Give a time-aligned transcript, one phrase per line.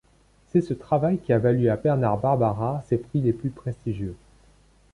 [0.47, 4.15] C’est ce travail qui a valu à Bernard Barbara ses prix les plus prestigieux.